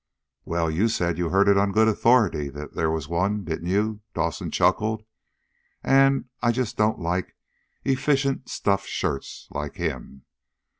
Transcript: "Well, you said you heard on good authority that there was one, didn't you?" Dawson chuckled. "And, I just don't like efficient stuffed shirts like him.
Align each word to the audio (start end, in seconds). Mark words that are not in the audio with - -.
"Well, 0.45 0.71
you 0.71 0.87
said 0.87 1.19
you 1.19 1.29
heard 1.29 1.47
on 1.47 1.71
good 1.73 1.87
authority 1.87 2.49
that 2.49 2.73
there 2.73 2.89
was 2.89 3.07
one, 3.07 3.43
didn't 3.45 3.67
you?" 3.69 4.01
Dawson 4.15 4.49
chuckled. 4.49 5.05
"And, 5.83 6.25
I 6.41 6.51
just 6.51 6.75
don't 6.75 6.97
like 6.97 7.35
efficient 7.85 8.49
stuffed 8.49 8.89
shirts 8.89 9.47
like 9.51 9.75
him. 9.75 10.25